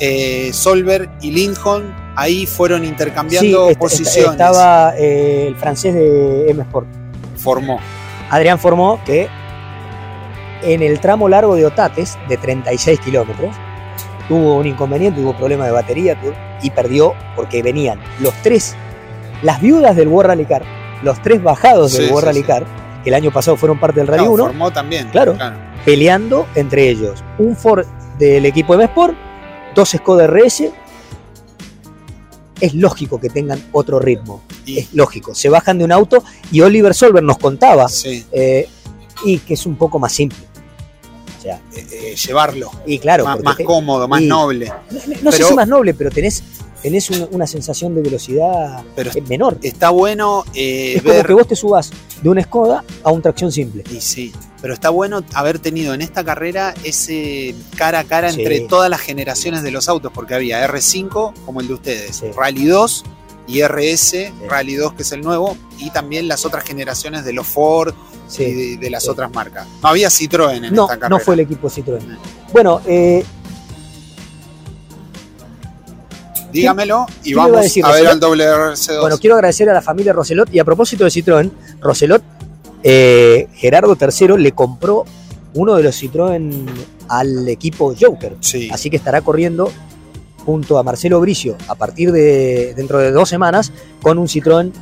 [0.00, 1.94] eh, Solver y Lincoln.
[2.16, 4.32] Ahí fueron intercambiando Sí, est- est- posiciones.
[4.32, 6.86] estaba eh, el francés de M Sport.
[7.36, 7.78] Formó.
[8.30, 9.28] Adrián formó que
[10.62, 13.54] en el tramo largo de Otates, de 36 kilómetros,
[14.28, 16.16] tuvo un inconveniente, tuvo problema de batería
[16.62, 18.74] y perdió porque venían los tres,
[19.42, 20.62] las viudas del World Rally Car,
[21.02, 22.42] los tres bajados del Sí, World sí, Rally.
[22.44, 22.64] Car,
[23.02, 25.08] que el año pasado fueron parte del Rally Claro, 1, formó también.
[25.08, 25.36] Claro.
[25.84, 27.22] peleando entre ellos.
[27.38, 27.84] Un Ford
[28.18, 29.14] del equipo M Sport,
[29.74, 30.70] dos Skoda RS.
[32.60, 34.42] Es lógico que tengan otro ritmo.
[34.66, 35.34] Es lógico.
[35.34, 38.24] Se bajan de un auto y Oliver Solver nos contaba Sí.
[38.32, 38.68] eh,
[39.24, 40.38] y que es un poco más simple.
[41.38, 42.70] O sea, Eh, llevarlo.
[42.86, 44.72] y claro, Más, porque más te- cómodo, más y- noble.
[44.90, 46.42] no sé Pero- si más noble, pero tenés,
[46.84, 49.58] tenés una, una sensación de velocidad Pero eh, menor.
[49.62, 51.26] Está bueno eh, es como ver.
[51.26, 51.90] que vos te subas
[52.22, 53.82] de una Skoda a un tracción simple.
[53.90, 58.42] Y sí, pero está bueno haber tenido en esta carrera ese cara a cara Sí.
[58.42, 62.66] entre todas las generaciones de los autos, porque había R5 como el de ustedes, Rally
[62.66, 63.04] 2
[63.46, 67.46] y RS, Rally 2 que es el nuevo, y también las otras generaciones de los
[67.46, 67.94] Ford
[68.26, 69.10] Sí, y de, de las sí.
[69.10, 69.66] otras marcas.
[69.82, 71.08] No había Citroën en No, esta carrera.
[71.10, 72.00] no fue el equipo Citroën.
[72.54, 73.22] Bueno, eh,
[76.54, 78.38] Dígamelo y ¿Qué le iba a vamos a, ver al Roselot?
[78.38, 79.00] WRC2.
[79.00, 82.22] Bueno, quiero agradecer a la familia Roselot y a propósito de Citroën, Roselot,
[82.82, 85.04] eh, Gerardo III le compró
[85.54, 86.64] uno de los Citroën
[87.08, 88.36] al equipo Joker.
[88.70, 89.70] Así que estará corriendo
[90.44, 94.72] junto a Marcelo Bricio a partir de dentro de dos semanas con un Citroën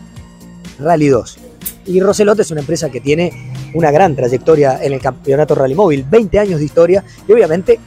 [0.79, 1.39] Rally 2.
[1.87, 3.33] Y Roselot es una empresa que tiene
[3.75, 7.79] una gran trayectoria en el campeonato Rally Móvil, 20 años de historia y obviamente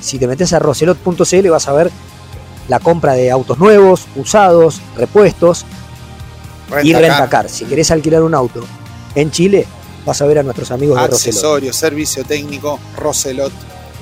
[0.00, 1.90] si te metes a roselot.cl vas a ver
[2.68, 5.64] la compra de autos nuevos, usados, repuestos
[6.82, 7.48] y Rentacar.
[7.48, 8.64] Si querés alquilar un auto
[9.14, 9.66] en Chile,
[10.06, 11.26] vas a ver a nuestros amigos de Roselot.
[11.34, 13.52] Accesorios, servicio técnico, Roselot.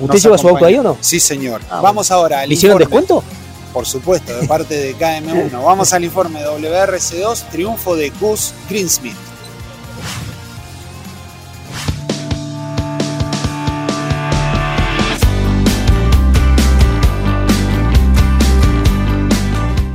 [0.00, 0.96] ¿Usted lleva su auto ahí o no?
[1.00, 1.60] Sí, señor.
[1.70, 3.02] Ah, Vamos ahora al ¿Le hicieron informe.
[3.02, 3.24] descuento?
[3.72, 5.62] Por supuesto, de parte de KM1.
[5.62, 9.16] Vamos al informe WRC2, triunfo de Gus Greensmith.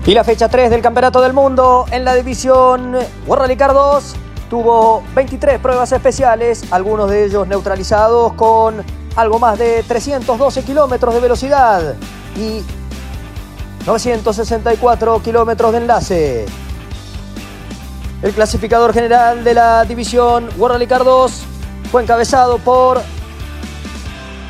[0.07, 2.95] Y la fecha 3 del Campeonato del Mundo en la división
[3.27, 4.15] World Car 2
[4.49, 8.85] tuvo 23 pruebas especiales, algunos de ellos neutralizados con
[9.17, 11.95] algo más de 312 kilómetros de velocidad
[12.37, 12.63] y
[13.85, 16.45] 964 kilómetros de enlace.
[18.21, 21.43] El clasificador general de la división World Rally Car 2
[21.91, 23.01] fue encabezado por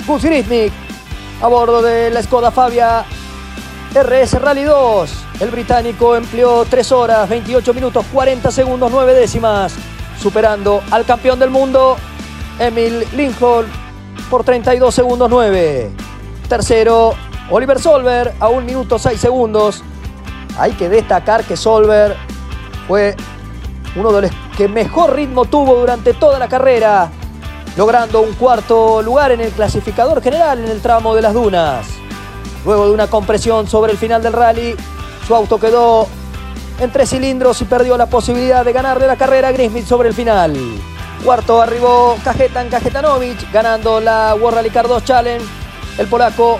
[0.05, 0.23] Gus
[1.41, 3.05] a bordo de la Skoda Fabia
[3.95, 5.26] RS Rally 2.
[5.39, 9.73] El británico empleó 3 horas, 28 minutos, 40 segundos, 9 décimas,
[10.19, 11.95] superando al campeón del mundo,
[12.57, 13.67] Emil Lincoln,
[14.31, 15.91] por 32 segundos 9.
[16.49, 17.13] Tercero,
[17.51, 19.83] Oliver Solver, a 1 minuto 6 segundos.
[20.57, 22.15] Hay que destacar que Solver
[22.87, 23.15] fue
[23.95, 27.11] uno de los que mejor ritmo tuvo durante toda la carrera,
[27.77, 31.85] logrando un cuarto lugar en el clasificador general en el tramo de las dunas.
[32.65, 34.75] Luego de una compresión sobre el final del rally,
[35.27, 36.07] su auto quedó
[36.79, 40.15] en tres cilindros y perdió la posibilidad de ganarle la carrera a Grismith sobre el
[40.15, 40.55] final.
[41.25, 45.45] Cuarto arribó Kajetan Kajetanovic ganando la World Rally Car 2 Challenge.
[45.97, 46.59] El polaco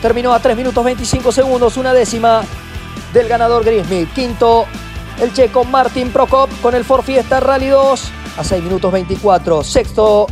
[0.00, 2.42] terminó a 3 minutos 25 segundos, una décima
[3.12, 4.10] del ganador Grismith.
[4.14, 4.64] Quinto,
[5.20, 8.04] el checo Martin Prokop con el Ford Fiesta Rally 2
[8.38, 9.62] a 6 minutos 24.
[9.62, 10.26] Sexto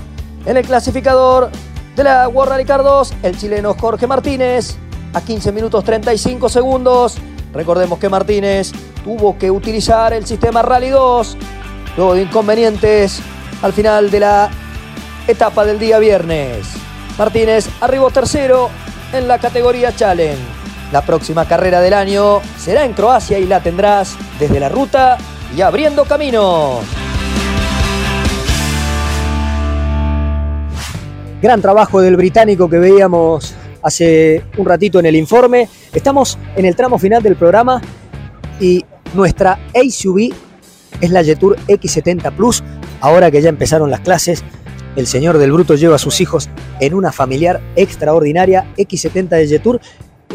[0.47, 1.51] en el clasificador
[1.97, 4.79] de la World Rally Car 2, el chileno Jorge Martínez
[5.13, 7.17] a 15 minutos 35 segundos.
[7.53, 8.73] Recordemos que Martínez
[9.05, 11.37] tuvo que utilizar el sistema Rally 2
[11.97, 13.21] luego de inconvenientes
[13.63, 14.51] al final de la
[15.27, 16.67] etapa del día viernes.
[17.19, 18.71] Martínez arribó tercero
[19.13, 20.41] en la categoría Challenge.
[20.93, 25.19] La próxima carrera del año será en Croacia y la tendrás desde la ruta
[25.57, 26.81] y abriendo camino.
[31.43, 35.69] Gran trabajo del británico que veíamos hace un ratito en el informe.
[35.93, 37.81] Estamos en el tramo final del programa
[38.61, 40.33] y nuestra SUV
[41.01, 42.63] es la Jetour X70 Plus.
[43.01, 44.45] Ahora que ya empezaron las clases,
[44.97, 46.49] el señor del Bruto lleva a sus hijos
[46.81, 49.81] en una familiar extraordinaria X70 de Jetour.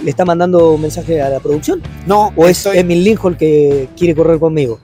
[0.04, 1.82] ¿Le está mandando un mensaje a la producción?
[2.06, 2.34] No.
[2.36, 4.80] ¿O es Emil Lincoln que quiere correr conmigo?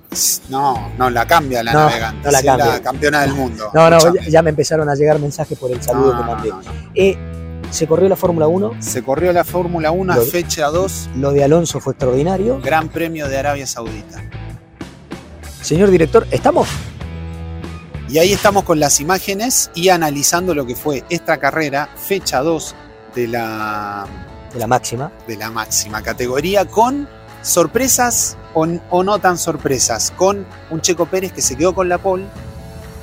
[0.49, 2.25] No, no, la cambia la No, navegante.
[2.25, 2.81] no la cambia.
[2.81, 3.69] campeona del mundo.
[3.73, 4.29] No, no, Escuchame.
[4.31, 6.49] ya, me empezaron a llegar mensajes por el saludo No, que mandé.
[6.95, 7.17] Eh,
[7.71, 11.43] se corrió la Fórmula 1, Se corrió la Fórmula 1 Lo- fecha 2, lo de
[11.43, 12.59] Alonso fue extraordinario.
[12.61, 14.21] Gran Premio de Arabia Saudita.
[15.61, 16.67] Señor director, ¿estamos?
[18.09, 22.75] Y ahí estamos con las imágenes y analizando lo que fue esta carrera, fecha 2
[23.15, 24.05] de la,
[24.53, 25.11] De la máxima.
[25.27, 27.07] de la máxima categoría, con
[27.41, 31.99] sorpresas o, o no tan sorpresas, con un Checo Pérez que se quedó con la
[31.99, 32.25] pole,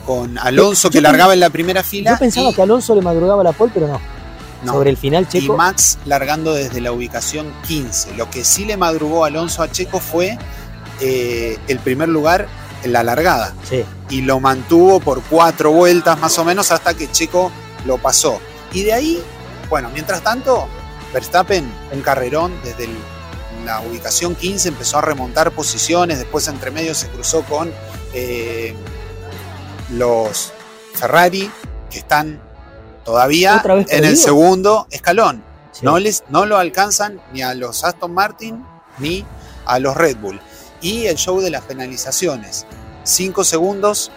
[0.04, 3.00] con Alonso Yo- que largaba en la primera fila Yo pensaba y, que Alonso le
[3.00, 4.17] madrugaba la pole, pero no.
[4.64, 5.56] No, Sobre el final, y Checo.
[5.56, 8.14] Max largando desde la ubicación 15.
[8.16, 10.36] Lo que sí le madrugó Alonso a Checo fue
[11.00, 12.48] eh, el primer lugar
[12.82, 13.54] en la largada.
[13.68, 13.84] Sí.
[14.10, 17.50] y lo mantuvo por cuatro vueltas más o menos hasta que Checo
[17.86, 18.40] lo pasó.
[18.72, 19.22] Y de ahí,
[19.68, 20.66] bueno, mientras tanto,
[21.12, 22.96] Verstappen, un carrerón desde el-
[23.66, 27.70] la ubicación 15, empezó a remontar posiciones, después entre medio se cruzó con
[28.14, 28.74] eh,
[29.90, 30.52] los
[30.94, 31.50] Ferrari,
[31.90, 32.40] que están
[33.12, 35.42] todavía ¿Otra vez en el segundo escalón.
[35.72, 35.80] Sí.
[35.84, 38.62] No, les, no lo alcanzan ni a los Aston Martin
[38.98, 39.24] ni
[39.64, 40.38] a los Red Bull.
[40.82, 42.66] Y el show de las penalizaciones.
[43.04, 44.10] Cinco segundos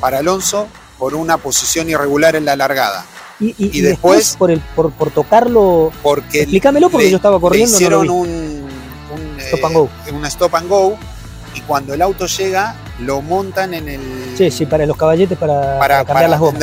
[0.00, 3.04] para Alonso por una posición irregular en la largada.
[3.40, 5.90] Y, y- y y después- por, el, por, por tocarlo.
[6.02, 7.74] Porque Explícamelo porque le- yo estaba corriendo.
[7.74, 9.90] hicieron un, un, Stop eh, and go.
[10.12, 10.96] un stop and go
[11.54, 15.78] y cuando el auto llega lo montan en el Sí, sí, para los caballetes para,
[15.78, 16.60] para, para cambiar para las gomas.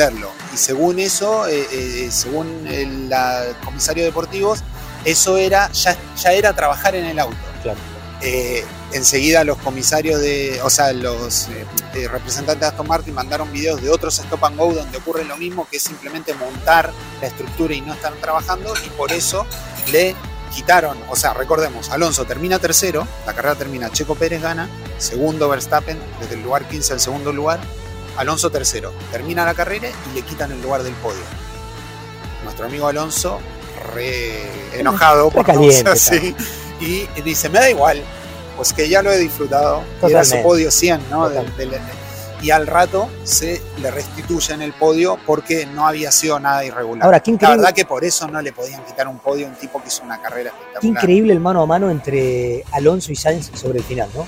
[0.54, 4.60] Y según eso, eh, eh, según el la- comisario de deportivos,
[5.04, 7.36] eso era ya, ya era trabajar en el auto.
[7.62, 7.78] Claro.
[8.22, 11.48] Eh, enseguida los comisarios de, o sea, los
[11.94, 15.36] eh, representantes de Aston Martin mandaron videos de otros stop and go donde ocurre lo
[15.36, 19.44] mismo, que es simplemente montar la estructura y no estar trabajando, y por eso
[19.90, 20.14] le
[20.54, 25.98] quitaron, o sea, recordemos, Alonso termina tercero, la carrera termina, Checo Pérez gana, segundo Verstappen,
[26.20, 27.58] desde el lugar 15 al segundo lugar,
[28.16, 31.22] Alonso tercero, termina la carrera y le quitan el lugar del podio.
[32.44, 33.40] Nuestro amigo Alonso,
[33.94, 36.34] re enojado, por no caliente así,
[36.80, 38.02] y dice, me da igual,
[38.56, 40.42] pues que ya lo he disfrutado, y era su Totalmente.
[40.42, 41.30] podio 100, ¿no?
[42.42, 47.06] Y al rato se le restituye en el podio porque no había sido nada irregular.
[47.06, 49.48] Ahora, qué La increíble, verdad que por eso no le podían quitar un podio a
[49.48, 50.80] un tipo que hizo una carrera espectacular.
[50.82, 54.26] qué increíble el mano a mano entre Alonso y Sainz sobre el final, ¿no?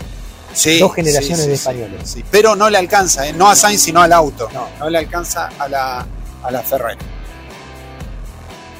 [0.57, 2.17] Sí, Dos generaciones sí, de españoles.
[2.31, 3.33] Pero no le alcanza, ¿eh?
[3.35, 4.49] no a Sainz, sino al auto.
[4.55, 4.67] No.
[4.79, 6.07] No, le alcanza a la,
[6.43, 6.97] a la Ferrari.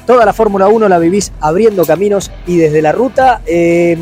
[0.07, 3.41] Toda la Fórmula 1 la vivís abriendo caminos y desde la ruta.
[3.45, 3.95] eh,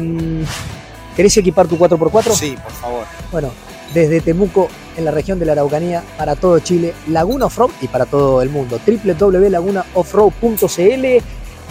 [1.15, 2.33] ¿Querés equipar tu 4x4?
[2.33, 3.05] Sí, por favor.
[3.31, 3.49] Bueno,
[3.93, 8.05] desde Temuco, en la región de la Araucanía, para todo Chile, Laguna Offroad y para
[8.05, 8.79] todo el mundo.
[8.85, 11.23] www.lagunaoffroad.cl.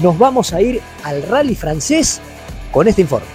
[0.02, 2.20] Nos vamos a ir al rally francés
[2.72, 3.26] con este informe.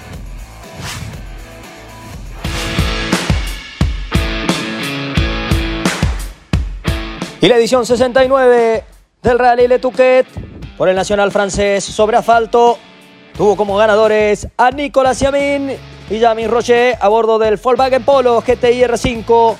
[7.41, 8.83] Y la edición 69
[9.23, 10.27] del Rally Le Touquet
[10.77, 12.77] por el Nacional francés sobre asfalto
[13.37, 15.71] tuvo como ganadores a Nicolas Yamin
[16.09, 19.55] y Yamin Rocher a bordo del Volkswagen Polo GTI R5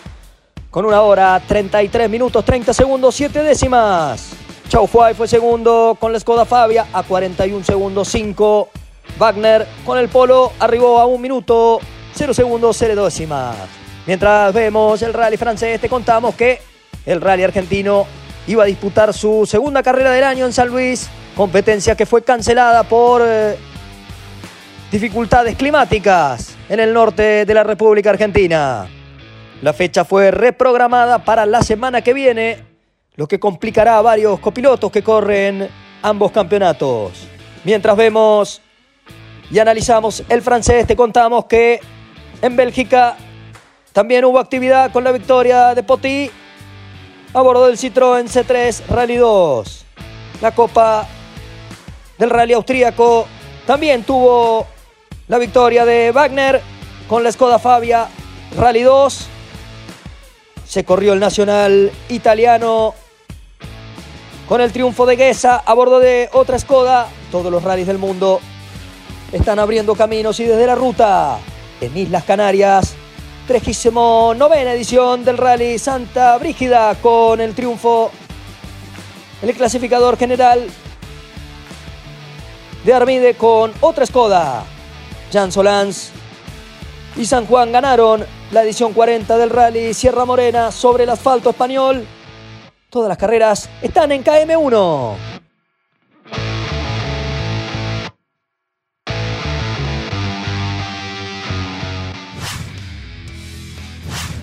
[0.69, 4.32] con una hora 33 minutos 30 segundos 7 décimas.
[4.67, 8.69] Chau Fuay fue segundo con la Skoda Fabia a 41 segundos 5.
[9.17, 11.80] Wagner con el Polo arribó a 1 minuto
[12.13, 13.55] 0 segundos 0 décimas.
[14.05, 16.68] Mientras vemos el rally francés, te contamos que
[17.10, 18.05] el rally argentino
[18.45, 22.84] iba a disputar su segunda carrera del año en San Luis, competencia que fue cancelada
[22.84, 23.57] por eh,
[24.91, 28.88] dificultades climáticas en el norte de la República Argentina.
[29.64, 32.64] La fecha fue reprogramada para la semana que viene,
[33.16, 35.68] lo que complicará a varios copilotos que corren
[36.03, 37.28] ambos campeonatos.
[37.64, 38.62] Mientras vemos
[39.49, 41.80] y analizamos el francés, te contamos que
[42.39, 43.18] en Bélgica
[43.93, 46.30] también hubo actividad con la victoria de Poti
[47.34, 49.86] a bordo del Citroën C3 Rally 2.
[50.41, 51.07] La Copa
[52.17, 53.27] del Rally Austríaco
[53.65, 54.65] también tuvo
[55.27, 56.61] la victoria de Wagner
[57.07, 58.07] con la Skoda Fabia
[58.57, 59.27] Rally 2.
[60.65, 62.93] Se corrió el nacional italiano
[64.47, 67.07] con el triunfo de Guesa a bordo de otra Skoda.
[67.32, 68.39] Todos los rallies del mundo
[69.32, 71.38] están abriendo caminos y desde la ruta
[71.80, 72.95] en Islas Canarias
[73.49, 78.11] 39 edición del Rally Santa Brígida con el triunfo
[79.41, 80.67] el clasificador general
[82.85, 84.63] de Armide con otra Skoda.
[85.33, 86.11] Jan Solans
[87.15, 92.05] y San Juan ganaron la edición 40 del Rally Sierra Morena sobre el asfalto español.
[92.91, 95.38] Todas las carreras están en KM1.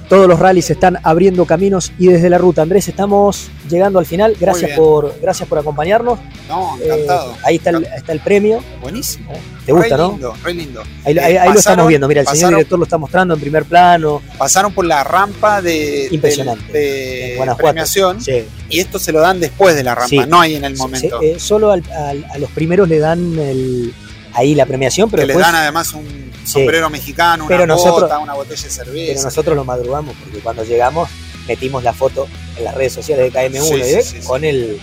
[0.09, 2.63] Todos los rallies están abriendo caminos y desde la ruta.
[2.63, 4.37] Andrés, estamos llegando al final.
[4.39, 6.21] Gracias, por, gracias por acompañarnos.
[6.49, 7.33] No, encantado.
[7.33, 8.63] Eh, ahí está el, está el premio.
[8.81, 9.33] Buenísimo.
[9.65, 10.11] ¿Te gusta, re no?
[10.13, 10.83] lindo, Re lindo.
[11.05, 12.07] Ahí, Eh, ahí- lo estamos viendo.
[12.07, 14.23] Mira, el señor director lo está mostrando en primer plano.
[14.39, 16.73] Pasaron por la rampa de, Impresionante.
[16.73, 17.65] de En Guanajuato.
[17.65, 18.45] premiación Sí.
[18.71, 20.21] y esto se lo dan después de la rampa, Sí.
[20.29, 21.21] no ahí en el Sí, momento.
[21.21, 23.93] eh, solo al- al- a los primeros le dan el-
[24.37, 27.89] ahí la premiación, pero que después, les dan además un sombrero mexicano, una Pero bota,
[27.89, 29.13] nosotros- una botella de cerveza.
[29.13, 31.09] pero nosotros lo madrugamos porque cuando llegamos
[31.49, 34.45] metimos la foto en las redes sociales de KM1 Sí, y de- sí, sí, con
[34.45, 34.79] el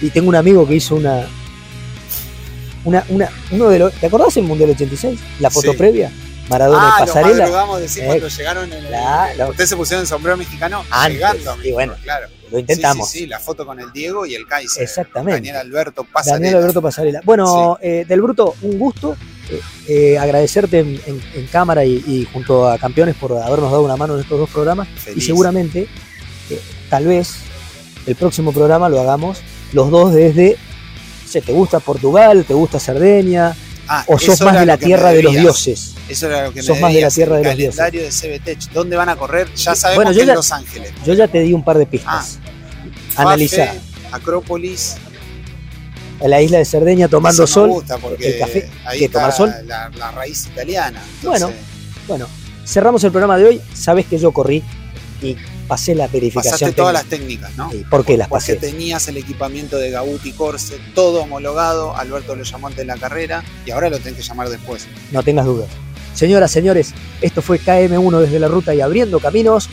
[0.00, 1.26] y tengo un amigo que hizo una
[2.84, 5.18] una, una uno de los ¿te acordás el Mundial 86?
[5.40, 6.10] La foto previa
[6.48, 7.38] Maradona ah, y lo Pasarela.
[7.44, 10.36] madrugamos de decir Eh, cuando llegaron en el, la- la- Ustedes se pusieron el sombrero
[10.36, 12.28] mexicano Antes, llegando y bueno, claro.
[12.50, 13.08] Lo intentamos.
[13.08, 14.82] Sí, sí, sí, la foto con el Diego y el Kaiser.
[14.82, 15.34] Exactamente.
[15.40, 16.36] Daniel Alberto Pasarela.
[16.38, 17.20] Daniel Alberto Pasarela.
[17.24, 19.16] Bueno, eh, Del Bruto, un gusto.
[19.50, 23.82] eh, eh, agradecerte en, en- en cámara y, y junto a campeones por habernos dado
[23.82, 24.86] una mano en estos dos programas.
[24.88, 25.22] Feliz.
[25.22, 25.88] Y seguramente,
[26.90, 27.34] tal vez,
[28.06, 29.38] el próximo programa lo hagamos
[29.72, 30.56] los dos desde.
[31.24, 32.44] no sé, ¿Te gusta Portugal?
[32.46, 33.54] ¿Te gusta Cerdeña?
[33.88, 35.94] Ah, ¿O sos más de la tierra de los dioses?
[36.08, 37.76] Eso era lo que me Sos más de la tierra de los dioses.
[37.78, 38.72] calendario de CBTech.
[38.72, 39.48] ¿Dónde van a correr?
[39.54, 40.92] Ya sabemos Bueno, yo que en ya- Los Ángeles.
[41.06, 42.38] Yo ya te di un par de pistas.
[43.10, 43.74] Fafe, Analizá.
[44.12, 44.96] Acrópolis.
[46.20, 47.68] En la isla de Cerdeña tomando Eso me sol.
[47.70, 48.68] gusta porque el café.
[48.84, 49.54] ahí ¿Qué, está tomar sol?
[49.66, 51.00] La, la raíz italiana.
[51.22, 51.50] Bueno,
[52.08, 52.26] bueno,
[52.66, 53.60] cerramos el programa de hoy.
[53.72, 54.62] Sabes que yo corrí
[55.22, 55.36] y
[55.68, 56.52] pasé la verificación.
[56.52, 57.46] pasaste todas las técnica.
[57.48, 57.70] técnicas, ¿no?
[57.70, 58.56] Sí, ¿Por qué las Porque pasé?
[58.56, 61.94] tenías el equipamiento de Gauti Corse, todo homologado.
[61.96, 64.88] Alberto lo llamó antes de la carrera y ahora lo tenés que llamar después.
[65.12, 65.68] No tengas dudas.
[66.14, 69.68] Señoras, señores, esto fue KM1 desde la ruta y abriendo caminos.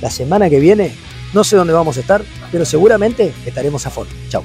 [0.00, 0.92] La semana que viene,
[1.32, 2.22] no sé dónde vamos a estar,
[2.52, 4.12] pero seguramente estaremos a fondo.
[4.28, 4.44] Chao.